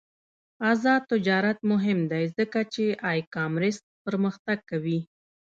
آزاد 0.71 1.01
تجارت 1.11 1.57
مهم 1.71 1.99
دی 2.11 2.23
ځکه 2.37 2.59
چې 2.73 2.85
ای 3.09 3.19
کامرس 3.33 3.77
پرمختګ 4.05 4.59
کوي. 4.71 4.99